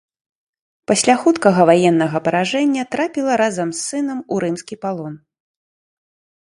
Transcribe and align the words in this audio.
Пасля 0.91 1.15
хуткага 1.25 1.61
ваеннага 1.71 2.17
паражэння 2.29 2.83
трапіла, 2.97 3.33
разам 3.45 3.69
з 3.77 3.85
сынам, 3.89 4.19
у 4.35 4.45
рымскі 4.47 4.75
палон. 4.87 5.15